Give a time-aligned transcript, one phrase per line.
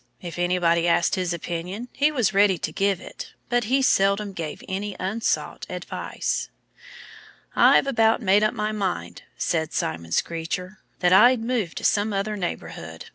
[0.19, 3.33] If anybody asked his opinion he was ready to give it.
[3.49, 6.49] But he seldom gave any unsought advice.
[7.55, 12.35] "I've about made up my mind," said Simon Screecher, "that I'd move to some other
[12.35, 13.05] neighborhood.